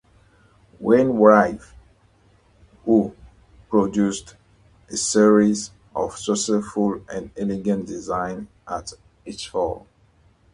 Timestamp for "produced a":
3.69-4.97